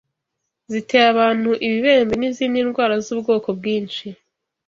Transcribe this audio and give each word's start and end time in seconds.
zitera 0.71 1.05
abantu 1.13 1.49
ibibembe 1.65 2.13
n’izindi 2.17 2.59
ndwara 2.67 2.95
z’ubwoko 3.05 3.47
bwinshi 3.57 4.07